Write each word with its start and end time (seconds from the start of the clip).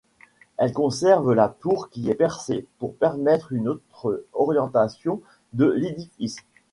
Elle 0.57 0.73
conserve 0.73 1.31
la 1.33 1.47
tour 1.47 1.91
qui 1.91 2.09
est 2.09 2.15
percée 2.15 2.65
pour 2.79 2.95
permettre 2.95 3.51
une 3.53 3.67
autre 3.69 4.25
orientation 4.33 5.21
de 5.53 5.65
l'édifice. 5.65 6.37